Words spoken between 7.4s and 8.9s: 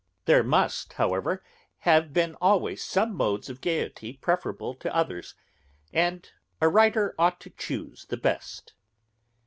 to chuse the best.